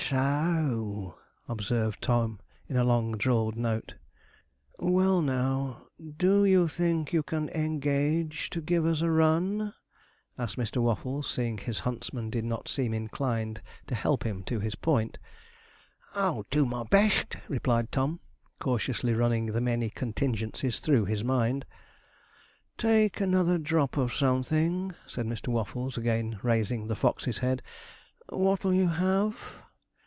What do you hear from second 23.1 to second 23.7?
another